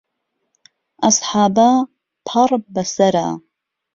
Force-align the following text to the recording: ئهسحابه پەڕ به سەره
ئهسحابه 1.03 1.69
پەڕ 2.27 2.51
به 2.73 2.83
سەره 2.95 3.27